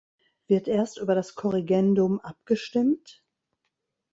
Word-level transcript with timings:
Wird 0.47 0.67
erst 0.67 0.97
über 0.97 1.13
das 1.13 1.35
Korrigendum 1.35 2.21
abgestimmt? 2.21 3.23